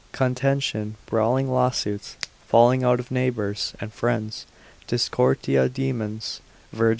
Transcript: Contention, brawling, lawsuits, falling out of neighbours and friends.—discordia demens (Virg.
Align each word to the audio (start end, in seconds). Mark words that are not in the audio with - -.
Contention, 0.13 0.95
brawling, 1.05 1.47
lawsuits, 1.51 2.15
falling 2.47 2.83
out 2.83 2.99
of 2.99 3.11
neighbours 3.11 3.75
and 3.79 3.93
friends.—discordia 3.93 5.69
demens 5.69 6.39
(Virg. 6.73 6.89